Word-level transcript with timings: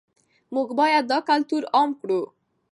موږ 0.53 0.67
باید 0.79 1.03
دا 1.11 1.19
کلتور 1.29 1.63
عام 1.75 1.89
کړو. 1.99 2.21